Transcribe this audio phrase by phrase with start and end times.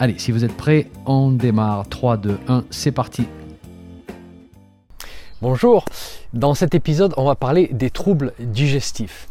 [0.00, 1.88] Allez, si vous êtes prêts, on démarre.
[1.88, 3.26] 3, 2, 1, c'est parti.
[5.42, 5.84] Bonjour,
[6.32, 9.28] dans cet épisode, on va parler des troubles digestifs.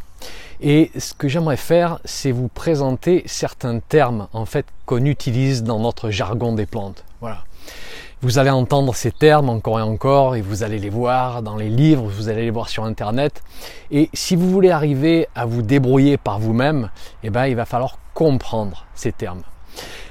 [0.60, 5.80] Et ce que j'aimerais faire, c'est vous présenter certains termes en fait qu'on utilise dans
[5.80, 7.06] notre jargon des plantes.
[7.22, 7.46] Voilà.
[8.22, 11.70] Vous allez entendre ces termes encore et encore et vous allez les voir dans les
[11.70, 13.42] livres, vous allez les voir sur internet.
[13.90, 16.90] Et si vous voulez arriver à vous débrouiller par vous-même,
[17.24, 19.44] eh ben, il va falloir comprendre ces termes.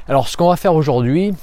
[0.09, 1.35] Alors ce qu'on va faire aujourd'hui,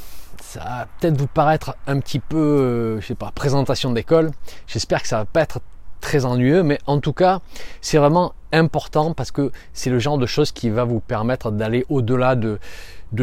[0.41, 4.31] ça va peut-être vous paraître un petit peu, euh, je sais pas, présentation d'école.
[4.67, 5.59] J'espère que ça va pas être
[5.99, 7.39] très ennuyeux, mais en tout cas,
[7.81, 11.85] c'est vraiment important parce que c'est le genre de choses qui va vous permettre d'aller
[11.89, 12.57] au-delà de,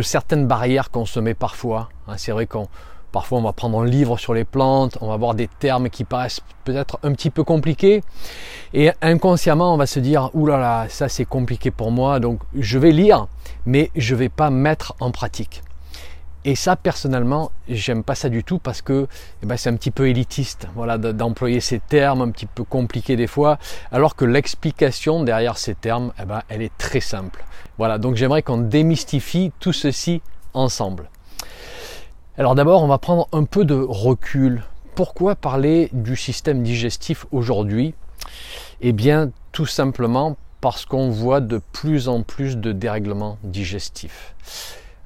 [0.03, 1.89] certaines barrières qu'on se met parfois.
[2.07, 2.69] Hein, c'est vrai qu'on
[3.13, 6.05] Parfois, on va prendre un livre sur les plantes, on va voir des termes qui
[6.05, 8.05] paraissent peut-être un petit peu compliqués.
[8.73, 12.93] Et inconsciemment, on va se dire, oulala, ça c'est compliqué pour moi, donc je vais
[12.93, 13.27] lire,
[13.67, 15.63] mais je ne vais pas mettre en pratique.
[16.47, 19.09] Et ça, personnellement, j'aime pas ça du tout parce que
[19.43, 23.17] eh ben, c'est un petit peu élitiste, voilà, d'employer ces termes un petit peu compliqués
[23.17, 23.59] des fois,
[23.93, 27.45] alors que l'explication derrière ces termes, eh ben, elle est très simple.
[27.77, 30.23] Voilà, donc j'aimerais qu'on démystifie tout ceci
[30.55, 31.11] ensemble.
[32.39, 34.63] Alors d'abord, on va prendre un peu de recul.
[34.95, 37.95] Pourquoi parler du système digestif aujourd'hui?
[38.81, 44.35] Eh bien, tout simplement parce qu'on voit de plus en plus de dérèglements digestifs.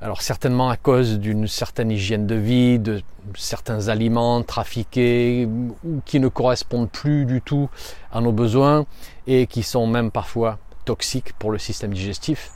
[0.01, 3.03] Alors certainement à cause d'une certaine hygiène de vie, de
[3.37, 5.49] certains aliments trafiqués
[5.85, 7.71] ou qui ne correspondent plus du tout
[8.13, 8.85] à nos besoins
[9.27, 12.51] et qui sont même parfois toxiques pour le système digestif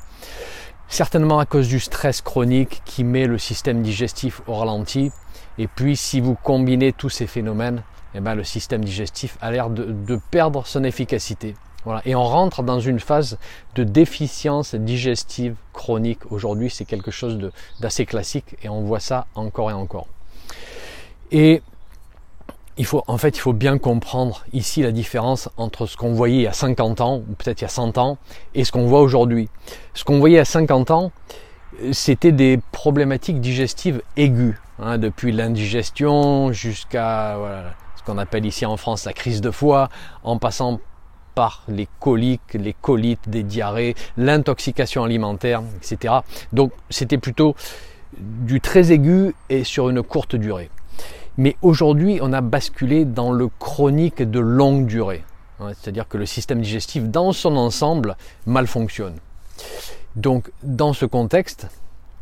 [0.89, 5.13] certainement à cause du stress chronique qui met le système digestif au ralenti.
[5.59, 7.83] Et puis si vous combinez tous ces phénomènes,
[8.15, 11.55] eh ben, le système digestif a l'air de, perdre son efficacité.
[12.05, 13.39] Et on rentre dans une phase
[13.75, 16.31] de déficience digestive chronique.
[16.31, 17.39] Aujourd'hui, c'est quelque chose
[17.81, 20.07] d'assez classique et on voit ça encore et encore.
[21.31, 21.63] Et
[22.79, 26.37] il faut, en fait, il faut bien comprendre ici la différence entre ce qu'on voyait
[26.37, 28.19] il y a 50 ans, ou peut-être il y a 100 ans,
[28.55, 29.49] et ce qu'on voit aujourd'hui.
[29.95, 31.11] Ce qu'on voyait a 50 ans,
[31.93, 37.37] c'était des problématiques digestives aiguës, hein, depuis l'indigestion jusqu'à
[37.97, 39.89] ce qu'on appelle ici en France la crise de foie,
[40.23, 40.81] en passant
[41.69, 46.15] les coliques, les colites, des diarrhées, l'intoxication alimentaire, etc.
[46.53, 47.55] Donc c'était plutôt
[48.17, 50.71] du très aigu et sur une courte durée.
[51.37, 55.23] Mais aujourd'hui, on a basculé dans le chronique de longue durée.
[55.61, 58.17] Hein, c'est-à-dire que le système digestif dans son ensemble
[58.47, 59.15] mal fonctionne.
[60.17, 61.69] Donc dans ce contexte,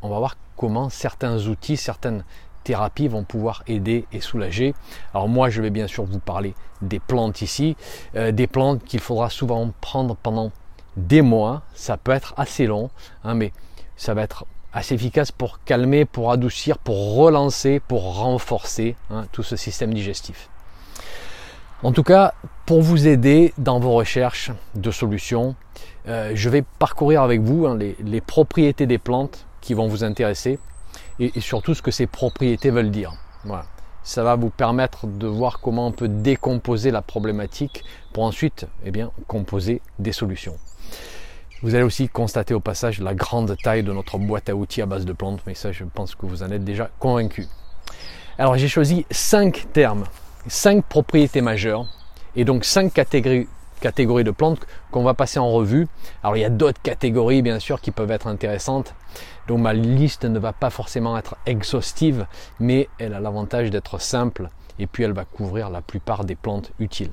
[0.02, 2.24] on va voir comment certains outils, certaines
[2.66, 4.74] thérapies vont pouvoir aider et soulager.
[5.14, 7.76] Alors moi, je vais bien sûr vous parler des plantes ici,
[8.16, 10.50] euh, des plantes qu'il faudra souvent prendre pendant
[10.96, 11.62] des mois.
[11.74, 12.90] Ça peut être assez long,
[13.22, 13.52] hein, mais
[13.96, 19.44] ça va être assez efficace pour calmer, pour adoucir, pour relancer, pour renforcer hein, tout
[19.44, 20.48] ce système digestif.
[21.84, 22.34] En tout cas,
[22.64, 25.54] pour vous aider dans vos recherches de solutions,
[26.08, 30.58] euh, je vais parcourir avec vous hein, les, propriétés des plantes qui vont vous intéresser
[31.18, 33.12] et, surtout ce que ces propriétés veulent dire.
[33.44, 33.64] Voilà.
[34.02, 37.82] Ça va vous permettre de voir comment on peut décomposer la problématique
[38.12, 40.56] pour ensuite eh bien, composer des solutions.
[41.62, 44.86] Vous allez aussi constater au passage la grande taille de notre boîte à outils à
[44.86, 47.46] base de plantes, mais ça je pense que vous en êtes déjà convaincu.
[48.38, 50.04] Alors j'ai choisi cinq termes,
[50.46, 51.86] cinq propriétés majeures,
[52.36, 53.48] et donc cinq catégories,
[53.80, 54.60] catégories de plantes
[54.90, 55.88] qu'on va passer en revue.
[56.22, 58.94] Alors il y a d'autres catégories bien sûr qui peuvent être intéressantes,
[59.48, 62.26] donc ma liste ne va pas forcément être exhaustive,
[62.60, 64.48] mais elle a l'avantage d'être simple,
[64.78, 67.10] et puis elle va couvrir la plupart des plantes utiles.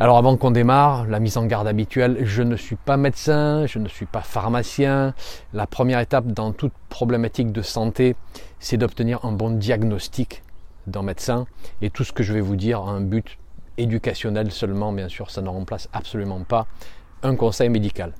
[0.00, 3.80] Alors avant qu'on démarre, la mise en garde habituelle, je ne suis pas médecin, je
[3.80, 5.12] ne suis pas pharmacien.
[5.52, 8.14] La première étape dans toute problématique de santé,
[8.60, 10.44] c'est d'obtenir un bon diagnostic
[10.86, 11.46] d'un médecin.
[11.82, 13.38] Et tout ce que je vais vous dire a un but
[13.76, 16.68] éducationnel seulement, bien sûr, ça ne remplace absolument pas
[17.24, 18.12] un conseil médical.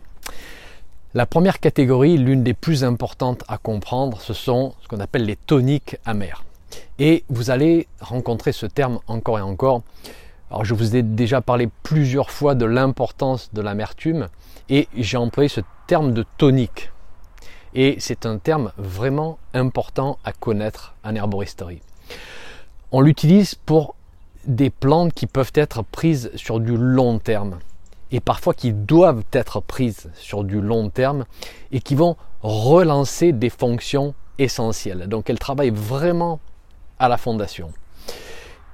[1.14, 5.36] La première catégorie, l'une des plus importantes à comprendre, ce sont ce qu'on appelle les
[5.36, 6.44] toniques amers.
[6.98, 9.82] Et vous allez rencontrer ce terme encore et encore
[10.50, 14.28] alors je vous ai déjà parlé plusieurs fois de l'importance de l'amertume
[14.70, 16.90] et j'ai employé ce terme de tonique.
[17.74, 21.82] Et c'est un terme vraiment important à connaître en herboristerie.
[22.92, 23.94] On l'utilise pour
[24.46, 27.58] des plantes qui peuvent être prises sur du long terme
[28.12, 31.24] et parfois qui doivent être prises sur du long terme
[31.72, 35.06] et qui vont relancer des fonctions essentielles.
[35.08, 36.40] Donc elles travaillent vraiment
[36.98, 37.70] à la fondation.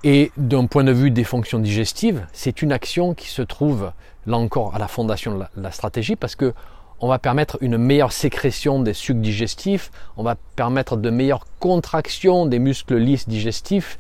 [0.05, 3.91] Et d'un point de vue des fonctions digestives, c'est une action qui se trouve
[4.27, 6.53] là encore à la fondation de la, stratégie parce que
[7.01, 12.47] on va permettre une meilleure sécrétion des sucs digestifs, on va permettre de meilleures contractions
[12.47, 13.99] des muscles lisses digestifs.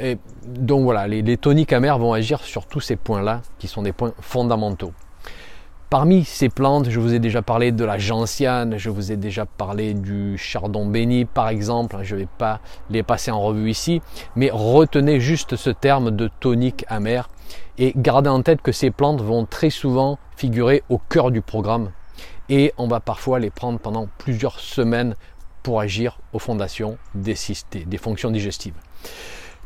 [0.00, 3.92] Et donc voilà, les, toniques amers vont agir sur tous ces points-là qui sont des
[3.92, 4.92] points fondamentaux.
[5.90, 9.46] Parmi ces plantes, je vous ai déjà parlé de la gentiane, je vous ai déjà
[9.46, 14.02] parlé du chardon béni par exemple, je ne vais pas les passer en revue ici,
[14.36, 17.30] mais retenez juste ce terme de tonique amer
[17.78, 21.90] et gardez en tête que ces plantes vont très souvent figurer au cœur du programme
[22.50, 25.14] et on va parfois les prendre pendant plusieurs semaines
[25.62, 27.34] pour agir aux fondations des,
[27.86, 28.76] des fonctions digestives.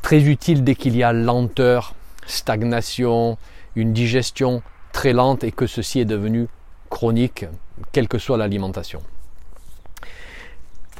[0.03, 1.95] Très utile dès qu'il y a lenteur,
[2.27, 3.39] stagnation,
[3.77, 4.63] une digestion
[4.93, 6.49] très lente et que ceci est devenu
[6.91, 7.47] chronique,
[7.93, 9.03] quelle que soit l'alimentation.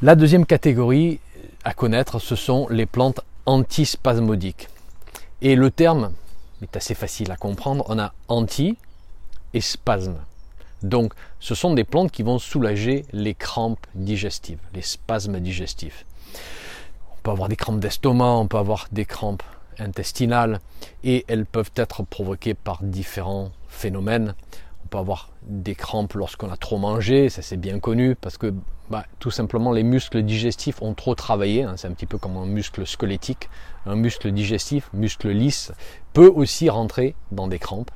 [0.01, 1.19] La deuxième catégorie
[1.63, 4.69] à connaître, ce sont les plantes antispasmodiques.
[5.41, 6.13] Et le terme
[6.61, 7.85] est assez facile à comprendre.
[7.87, 8.77] On a anti
[9.53, 10.17] et spasme.
[10.81, 16.05] Donc, ce sont des plantes qui vont soulager les crampes digestives, les spasmes digestifs.
[17.23, 19.43] On peut avoir des crampes d'estomac, on peut avoir des crampes
[19.79, 20.59] intestinales
[21.05, 24.35] et elles peuvent être provoquées par différents phénomène.
[24.83, 28.53] On peut avoir des crampes lorsqu'on a trop mangé, ça c'est bien connu, parce que
[28.89, 31.75] bah, tout simplement les muscles digestifs ont trop travaillé, hein.
[31.77, 33.49] c'est un petit peu comme un muscle squelettique.
[33.85, 35.71] Un muscle digestif, muscle lisse,
[36.11, 37.91] peut aussi rentrer dans des crampes.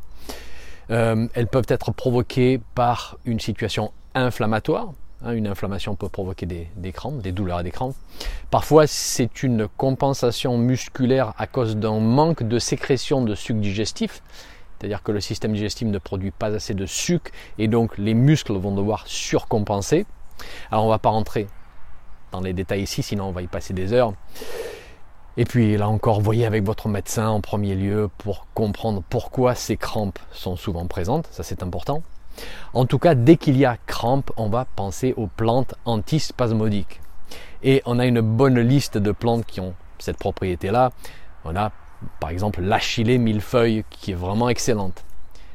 [0.89, 4.93] Euh, elles peuvent être provoquées par une situation inflammatoire.
[5.23, 5.33] Hein.
[5.33, 7.95] une inflammation peut provoquer des, crampes, des douleurs et des crampes.
[8.51, 14.21] Parfois, c'est une compensation musculaire à cause d'un manque de sécrétion de sucre digestif
[14.77, 18.53] c'est-à-dire que le système digestif ne produit pas assez de sucre et donc les muscles
[18.53, 20.05] vont devoir surcompenser.
[20.71, 21.47] Alors on ne va pas rentrer
[22.31, 24.13] dans les détails ici, sinon on va y passer des heures.
[25.35, 29.77] Et puis là encore, voyez avec votre médecin en premier lieu pour comprendre pourquoi ces
[29.77, 32.03] crampes sont souvent présentes, ça c'est important.
[32.73, 37.01] En tout cas, dès qu'il y a crampes, on va penser aux plantes antispasmodiques.
[37.63, 40.91] Et on a une bonne liste de plantes qui ont cette propriété-là.
[41.45, 41.71] On a
[42.19, 45.03] par exemple l'achillée millefeuille qui est vraiment excellente.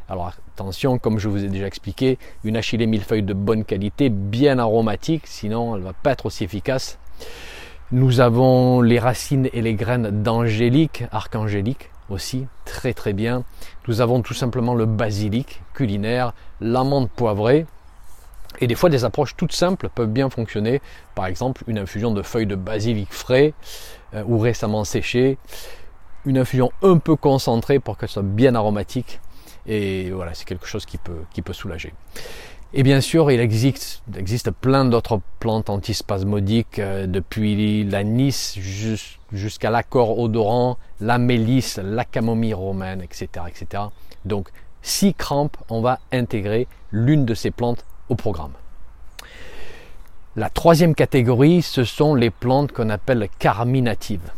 [0.08, 4.58] Alors attention, comme je vous ai déjà expliqué, une achillée millefeuille de bonne qualité, bien
[4.58, 6.98] aromatique, sinon elle ne va pas être aussi efficace.
[7.92, 13.44] Nous avons les racines et les graines d'angélique, archangélique aussi, très très bien.
[13.88, 17.66] Nous avons tout simplement le basilic culinaire, l'amande poivrée,
[18.60, 20.80] et des fois, des approches toutes simples peuvent bien fonctionner.
[21.14, 23.54] Par exemple, une infusion de feuilles de basilic frais
[24.14, 25.38] euh, ou récemment séchées
[26.24, 29.20] une infusion un peu concentrée pour qu'elle soit bien aromatique.
[29.66, 31.92] Et voilà, c'est quelque chose qui peut, qui peut soulager.
[32.74, 34.00] Et bien sûr, il existe,
[34.62, 38.58] plein d'autres plantes antispasmodiques, euh, depuis l'anis
[39.30, 43.84] jusqu'à l'accord odorant, la mélisse, la camomille romaine, etc., etc.
[44.24, 44.48] Donc,
[44.80, 48.52] si crampes, on va intégrer l'une de ces plantes au programme.
[50.34, 54.30] La troisième catégorie, ce sont les plantes qu'on appelle carminatives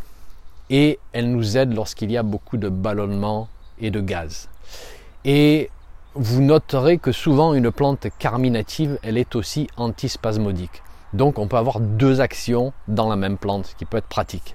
[0.71, 3.49] et elle nous aide lorsqu'il y a beaucoup de ballonnement
[3.81, 4.49] et de gaz.
[5.25, 5.71] Et
[6.17, 10.83] vous noterez que souvent une plante carminative, elle est aussi antispasmodique.
[11.13, 14.55] Donc on peut avoir deux actions dans la même plante, qui peut être pratique.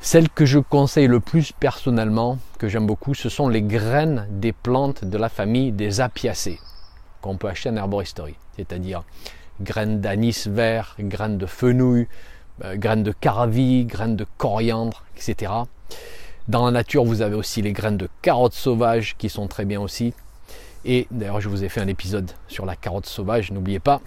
[0.00, 4.52] Celle que je conseille le plus personnellement, que j'aime beaucoup, ce sont les graines des
[4.52, 6.60] plantes de la famille des apiacées,
[7.20, 9.02] qu'on peut acheter en herboristerie, c'est-à-dire
[9.60, 12.06] graines d'anis vert, graines de fenouil,
[12.64, 15.52] euh, graines de caravi, graines de coriandre, etc.
[16.46, 19.80] Dans la nature, vous avez aussi les graines de carottes sauvages qui sont très bien
[19.80, 20.14] aussi.
[20.84, 24.00] Et d'ailleurs, je vous ai fait un épisode sur la carotte sauvage, n'oubliez pas.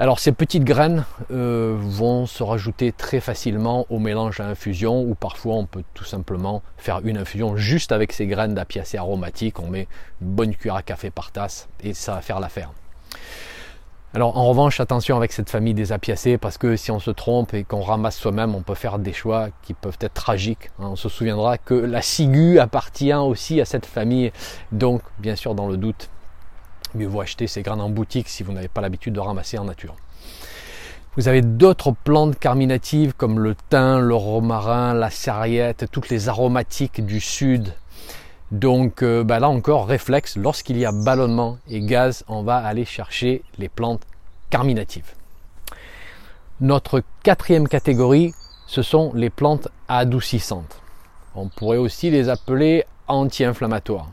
[0.00, 5.14] Alors ces petites graines euh, vont se rajouter très facilement au mélange à infusion ou
[5.14, 9.60] parfois on peut tout simplement faire une infusion juste avec ces graines d'apiacées aromatiques.
[9.60, 9.86] On met
[10.20, 12.72] une bonne cuillère à café par tasse et ça va faire l'affaire.
[14.14, 17.52] Alors en revanche, attention avec cette famille des apiacées parce que si on se trompe
[17.52, 20.70] et qu'on ramasse soi-même, on peut faire des choix qui peuvent être tragiques.
[20.78, 20.90] Hein.
[20.92, 24.30] On se souviendra que la ciguë appartient aussi à cette famille.
[24.70, 26.10] Donc, bien sûr, dans le doute,
[26.94, 29.64] mieux vaut acheter ces graines en boutique si vous n'avez pas l'habitude de ramasser en
[29.64, 29.96] nature.
[31.16, 37.04] Vous avez d'autres plantes carminatives comme le thym, le romarin, la sarriette, toutes les aromatiques
[37.04, 37.74] du sud.
[38.54, 42.84] Donc euh, bah là encore, réflexe, lorsqu'il y a ballonnement et gaz, on va aller
[42.84, 44.02] chercher les plantes
[44.48, 45.10] carminatives.
[46.60, 48.32] Notre quatrième catégorie,
[48.68, 50.80] ce sont les plantes adoucissantes.
[51.34, 54.12] On pourrait aussi les appeler anti-inflammatoires.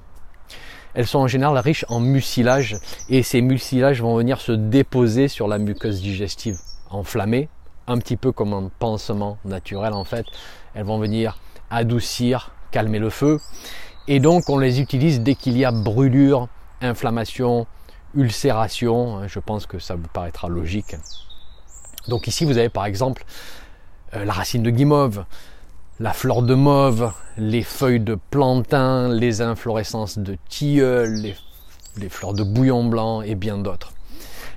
[0.95, 2.77] Elles sont en général riches en mucilage
[3.10, 6.57] et ces mucilages vont venir se déposer sur la muqueuse digestive
[6.89, 7.48] enflammée,
[7.86, 10.25] un petit peu comme un pansement naturel en fait.
[10.74, 11.38] Elles vont venir
[11.69, 13.39] adoucir, calmer le feu
[14.08, 16.48] et donc on les utilise dès qu'il y a brûlure,
[16.81, 17.67] inflammation,
[18.15, 19.27] ulcération.
[19.27, 20.96] Je pense que ça vous paraîtra logique.
[22.08, 23.24] Donc ici vous avez par exemple
[24.15, 25.25] euh, la racine de guimauve,
[26.00, 31.36] la fleur de mauve, les feuilles de plantain, les inflorescences de tilleul,
[31.98, 33.93] les, fleurs de bouillon blanc et bien d'autres.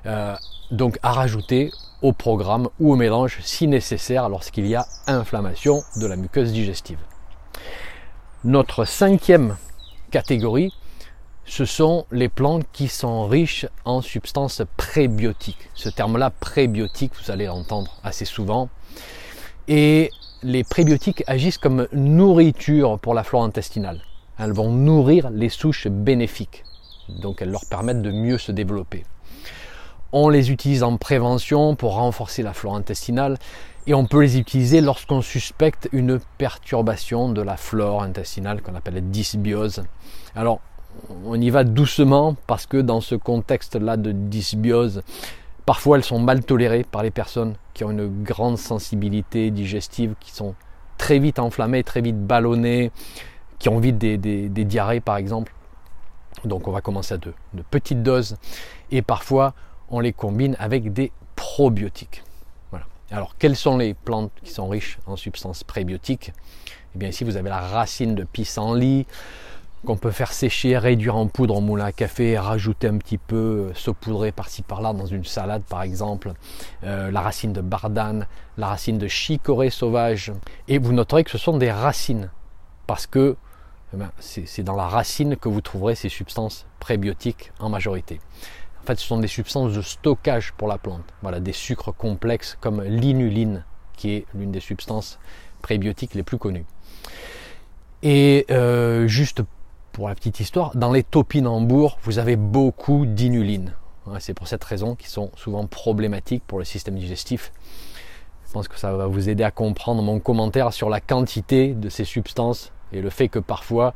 [0.07, 0.35] Euh,
[0.71, 1.71] donc à rajouter
[2.03, 6.99] au programme ou au mélange si nécessaire lorsqu'il y a inflammation de la muqueuse digestive.
[8.45, 9.57] Notre cinquième
[10.11, 10.71] catégorie,
[11.47, 15.71] ce sont les plantes qui sont riches en substances prébiotiques.
[15.75, 18.69] Ce terme-là, prébiotique, vous allez l'entendre assez souvent.
[19.67, 20.11] Et
[20.43, 24.03] les prébiotiques agissent comme nourriture pour la flore intestinale.
[24.39, 26.65] Elles vont nourrir les souches bénéfiques.
[27.09, 29.05] Donc elles leur permettent de mieux se développer.
[30.13, 33.39] On les utilise en prévention pour renforcer la flore intestinale
[33.87, 39.11] et on peut les utiliser lorsqu'on suspecte une perturbation de la flore intestinale qu'on appelle
[39.11, 39.85] dysbiose.
[40.35, 40.61] Alors
[41.25, 45.03] on y va doucement parce que dans ce contexte-là de dysbiose,
[45.67, 50.31] Parfois, elles sont mal tolérées par les personnes qui ont une grande sensibilité digestive, qui
[50.31, 50.55] sont
[50.99, 52.93] très vite enflammées, très vite ballonnées,
[53.59, 54.17] qui ont vite des,
[54.49, 55.55] diarrhées par exemple.
[56.45, 58.37] Donc on va commencer à de, de, petites doses
[58.91, 59.55] et parfois
[59.89, 62.24] on les combine avec des probiotiques.
[63.11, 66.33] Alors quelles sont les plantes qui sont riches en substances prébiotiques?
[66.95, 69.07] Eh bien ici vous avez la racine de pissenlit,
[69.85, 73.69] qu'on peut faire sécher, réduire en poudre au moulin à café, rajouter un petit peu,
[73.69, 76.33] euh, saupoudrer par-ci par-là dans une salade par exemple,
[76.85, 80.33] euh, la racine de bardane, la racine de chicorée sauvage.
[80.69, 82.31] Et vous noterez que ce sont des racines,
[82.87, 83.37] parce que
[83.93, 88.21] eh ben, c'est dans la racine que vous trouverez ces substances prébiotiques en majorité.
[88.85, 91.05] En fait, ce sont des substances de stockage pour la plante.
[91.23, 93.65] Voilà, des sucres complexes comme l'inuline,
[93.97, 95.19] qui est l'une des substances
[95.63, 96.67] prébiotiques les plus connues.
[98.03, 99.41] Et euh, juste
[99.93, 103.73] pour la petite histoire, dans les topinambours, vous avez beaucoup d'inuline.
[104.19, 107.53] C'est pour cette raison qu'ils sont souvent problématiques pour le système digestif.
[108.47, 111.89] Je pense que ça va vous aider à comprendre mon commentaire sur la quantité de
[111.89, 113.95] ces substances et le fait que parfois,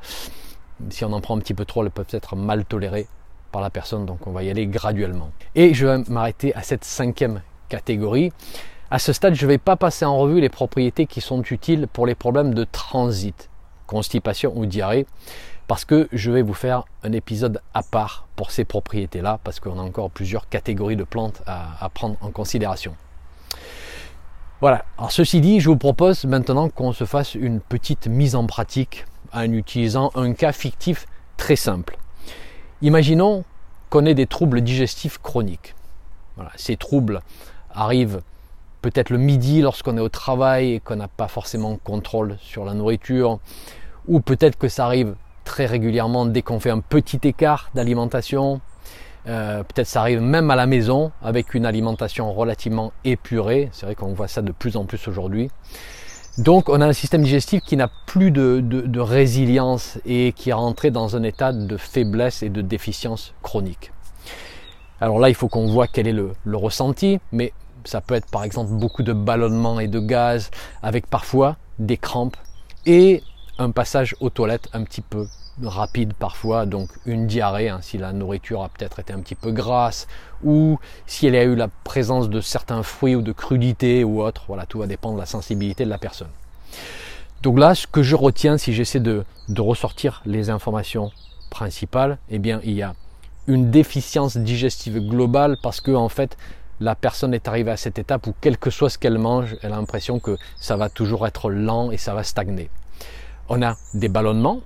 [0.88, 3.06] si on en prend un petit peu trop, elles peuvent être mal tolérées
[3.50, 4.06] par la personne.
[4.06, 5.30] Donc on va y aller graduellement.
[5.54, 8.32] Et je vais m'arrêter à cette cinquième catégorie.
[8.90, 11.86] À ce stade, je ne vais pas passer en revue les propriétés qui sont utiles
[11.92, 13.50] pour les problèmes de transit,
[13.86, 15.06] constipation ou diarrhée
[15.68, 19.78] parce que je vais vous faire un épisode à part pour ces propriétés-là, parce qu'on
[19.78, 22.96] a encore plusieurs catégories de plantes à, prendre en considération.
[24.60, 28.46] Voilà, alors ceci dit, je vous propose maintenant qu'on se fasse une petite mise en
[28.46, 31.98] pratique en utilisant un cas fictif très simple.
[32.82, 33.44] Imaginons
[33.90, 35.74] qu'on ait des troubles digestifs chroniques.
[36.56, 37.22] Ces troubles
[37.72, 38.20] arrivent
[38.82, 42.74] peut-être le midi lorsqu'on est au travail et qu'on n'a pas forcément contrôle sur la
[42.74, 43.40] nourriture,
[44.06, 48.60] ou peut-être que ça arrive très régulièrement dès qu'on fait un petit écart d'alimentation.
[49.26, 53.68] Euh, peut-être ça arrive même à la maison avec une alimentation relativement épurée.
[53.72, 55.50] C'est vrai qu'on voit ça de plus en plus aujourd'hui.
[56.38, 60.92] Donc on a un système digestif qui n'a plus de, résilience et qui est rentré
[60.92, 63.90] dans un état de faiblesse et de déficience chronique.
[65.00, 67.52] Alors là, il faut qu'on voit quel est le, le ressenti, mais
[67.84, 72.36] ça peut être par exemple beaucoup de ballonnements et de gaz, avec parfois des crampes
[72.86, 73.22] et
[73.58, 75.26] un passage aux toilettes un petit peu
[75.62, 79.50] rapide parfois, donc une diarrhée hein, si la nourriture a peut-être été un petit peu
[79.50, 80.06] grasse
[80.44, 84.44] ou si elle a eu la présence de certains fruits ou de crudités ou autre.
[84.48, 86.28] Voilà, tout va dépendre de la sensibilité de la personne.
[87.42, 91.10] Donc là, ce que je retiens si j'essaie de, de, ressortir les informations
[91.50, 92.94] principales, eh bien il y a
[93.46, 96.36] une déficience digestive globale parce que en fait
[96.80, 99.72] la personne est arrivée à cette étape où quel que soit ce qu'elle mange, elle
[99.72, 102.70] a l'impression que ça va toujours être lent et ça va stagner
[103.48, 104.60] on a des ballonnements,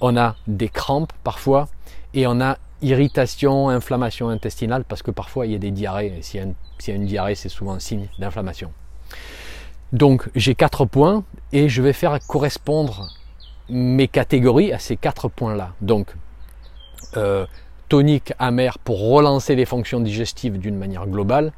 [0.00, 1.68] on a des crampes parfois,
[2.14, 6.14] et on a irritation, inflammation intestinale, parce que parfois il y a des diarrhées.
[6.18, 8.72] Et s'il y a une, diarrhée, c'est souvent signe d'inflammation.
[9.92, 13.08] Donc j'ai quatre points et je vais faire correspondre
[13.68, 15.72] mes catégories à ces quatre points-là.
[15.80, 16.14] Donc
[17.16, 17.46] euh,
[17.88, 21.52] tonique amer pour relancer les fonctions digestives d'une manière globale,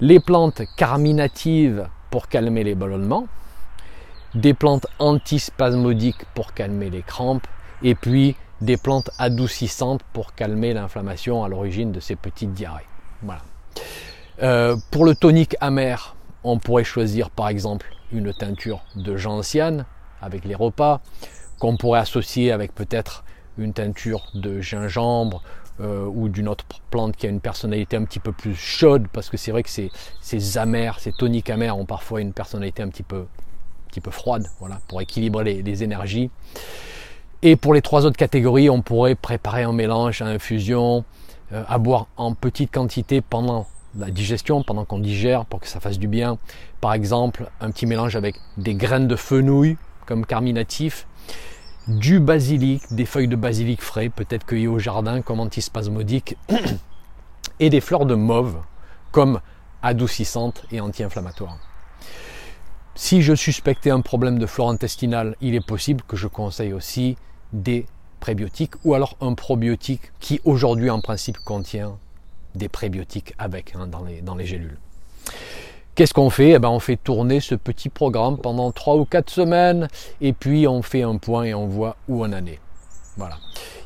[0.00, 3.26] les plantes carminatives pour calmer les ballonnements,
[4.34, 7.46] des plantes antispasmodiques pour calmer les crampes,
[7.82, 12.86] et puis des plantes adoucissantes pour calmer l'inflammation à l'origine de ces petites diarrhées.
[13.22, 13.42] Voilà.
[14.42, 16.14] Euh, pour le tonique amer,
[16.46, 19.86] On pourrait choisir par exemple une teinture de gentiane
[20.20, 21.00] avec les repas,
[21.58, 23.24] qu'on pourrait associer avec peut-être
[23.56, 25.42] une teinture de gingembre
[25.80, 29.30] euh, ou d'une autre plante qui a une personnalité un petit peu plus chaude, parce
[29.30, 32.88] que c'est vrai que ces, ces amers, ces toniques amers ont parfois une personnalité un
[32.90, 33.26] petit peu,
[33.94, 36.30] petit peu froide, voilà, pour équilibrer les, énergies.
[37.42, 41.04] Et pour les trois autres catégories, on pourrait préparer un mélange à infusion,
[41.52, 45.78] euh, à boire en petite quantité pendant la digestion, pendant qu'on digère, pour que ça
[45.78, 46.38] fasse du bien.
[46.80, 51.06] Par exemple, un petit mélange avec des graines de fenouil comme carminatif,
[51.86, 56.36] du basilic, des feuilles de basilic frais, peut-être cueillies au jardin comme antispasmodique,
[57.60, 58.56] et des fleurs de mauve
[59.12, 59.40] comme
[59.82, 61.58] adoucissantes et anti-inflammatoires.
[62.96, 67.16] Si je suspectais un problème de flore intestinale, il est possible que je conseille aussi
[67.52, 67.86] des
[68.20, 71.98] prébiotiques ou alors un probiotique qui aujourd'hui en principe contient
[72.54, 74.78] des prébiotiques avec hein, dans, les, gélules.
[75.96, 76.50] Qu'est-ce qu'on fait?
[76.50, 79.88] Eh ben, On fait tourner ce petit programme pendant 3 ou 4 semaines
[80.20, 82.60] et puis on fait un point et on voit où on en est.
[83.16, 83.38] Voilà.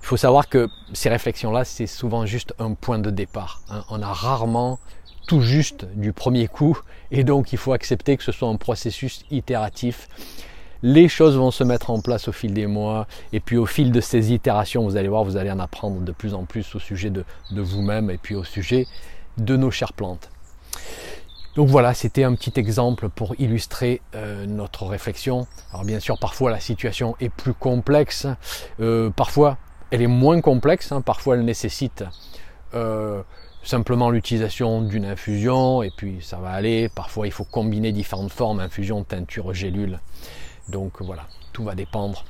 [0.03, 3.62] Il faut savoir que ces réflexions-là, c'est souvent juste un point de départ.
[3.71, 3.85] Hein.
[3.88, 4.79] On a rarement
[5.28, 6.76] tout juste du premier coup
[7.12, 10.08] et donc il faut accepter que ce soit un processus itératif.
[10.82, 13.92] Les choses vont se mettre en place au fil des mois et puis au fil
[13.92, 16.78] de ces itérations, vous allez voir, vous allez en apprendre de plus en plus au
[16.78, 18.87] sujet de, vous-même et puis au sujet
[19.37, 20.30] de nos chères plantes.
[21.56, 25.47] Donc voilà, c'était un petit exemple pour illustrer euh, notre réflexion.
[25.73, 28.26] Alors bien sûr, parfois la situation est plus complexe,
[28.80, 29.58] euh, parfois
[29.90, 31.02] elle est moins complexe, hein.
[31.02, 32.04] parfois elle nécessite
[32.75, 33.23] euh,
[33.69, 36.89] simplement l'utilisation d'une infusion et puis ça va aller.
[36.89, 40.01] Parfois il faut combiner différentes formes, infusion, teinture, gélule.
[40.69, 42.25] Donc voilà, tout va dépendre.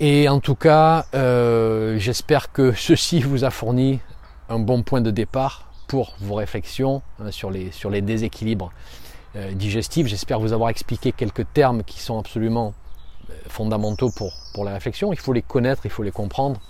[0.00, 4.00] Et en tout cas, j'espère que ceci vous a fourni
[4.48, 8.72] un bon point de départ pour vos réflexions hein, sur, les, déséquilibres
[9.36, 10.06] euh, digestifs.
[10.06, 12.74] J'espère vous avoir expliqué quelques termes qui sont absolument
[13.30, 15.12] euh, fondamentaux pour la réflexion.
[15.12, 16.60] Il faut les connaître, il faut les comprendre.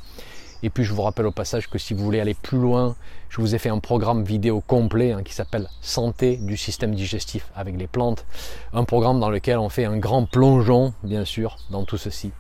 [0.65, 2.97] Et puis je vous rappelle au passage que si vous voulez aller plus loin,
[3.29, 7.51] je vous ai fait un programme vidéo complet hein, qui s'appelle Santé du système digestif
[7.55, 8.25] avec les plantes.
[8.73, 12.33] Un programme dans lequel on fait un grand plongeon, bien sûr, dans tout ceci.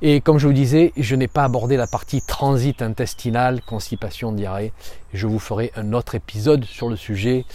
[0.00, 4.72] Et comme je vous disais, je n'ai pas abordé la partie transit intestinal, constipation, diarrhée.
[5.12, 7.46] Je vous ferai un autre épisode sur le sujet,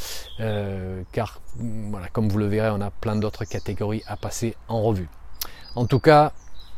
[0.42, 4.82] euh, car voilà, comme vous le verrez, on a plein d'autres catégories à passer en
[4.82, 5.08] revue.
[5.76, 6.34] En tout cas,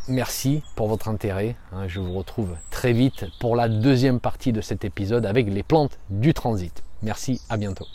[0.07, 1.55] merci pour votre intérêt.
[1.71, 1.87] Hein.
[1.87, 5.97] Je vous retrouve très vite pour la deuxième partie de cet épisode avec les plantes
[6.09, 6.83] du transit.
[7.01, 7.87] Merci, à bientôt.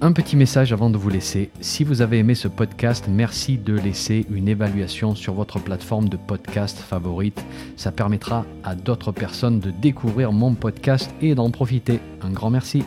[0.00, 1.50] Un petit message avant de vous laisser.
[1.60, 6.16] Si vous avez aimé ce podcast, merci de laisser une évaluation sur votre plateforme de
[6.16, 7.44] podcast favorite.
[7.76, 12.00] Ça permettra à d'autres personnes de découvrir mon podcast et d'en profiter.
[12.22, 12.84] Un grand merci.